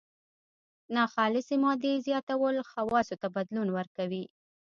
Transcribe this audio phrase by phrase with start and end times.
[0.95, 4.23] ناخالصې مادې زیاتول خواصو ته بدلون ورکوي.